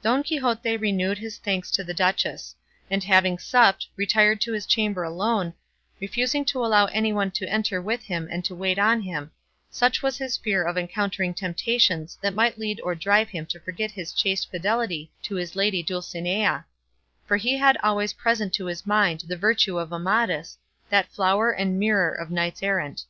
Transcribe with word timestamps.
Don 0.00 0.22
Quixote 0.22 0.76
renewed 0.76 1.18
his 1.18 1.38
thanks 1.38 1.72
to 1.72 1.82
the 1.82 1.92
duchess; 1.92 2.54
and 2.88 3.02
having 3.02 3.36
supped, 3.36 3.88
retired 3.96 4.40
to 4.42 4.52
his 4.52 4.64
chamber 4.64 5.02
alone, 5.02 5.54
refusing 6.00 6.44
to 6.44 6.64
allow 6.64 6.84
anyone 6.86 7.32
to 7.32 7.48
enter 7.48 7.82
with 7.82 8.04
him 8.04 8.28
to 8.42 8.54
wait 8.54 8.78
on 8.78 9.00
him, 9.02 9.32
such 9.68 10.04
was 10.04 10.18
his 10.18 10.36
fear 10.36 10.62
of 10.62 10.78
encountering 10.78 11.34
temptations 11.34 12.16
that 12.22 12.32
might 12.36 12.58
lead 12.58 12.80
or 12.84 12.94
drive 12.94 13.30
him 13.30 13.44
to 13.46 13.58
forget 13.58 13.90
his 13.90 14.12
chaste 14.12 14.52
fidelity 14.52 15.10
to 15.24 15.34
his 15.34 15.56
lady 15.56 15.82
Dulcinea; 15.82 16.64
for 17.26 17.36
he 17.36 17.56
had 17.58 17.76
always 17.82 18.12
present 18.12 18.54
to 18.54 18.66
his 18.66 18.86
mind 18.86 19.24
the 19.26 19.36
virtue 19.36 19.78
of 19.80 19.92
Amadis, 19.92 20.58
that 20.90 21.10
flower 21.10 21.50
and 21.50 21.76
mirror 21.80 22.12
of 22.12 22.30
knights 22.30 22.62
errant. 22.62 23.02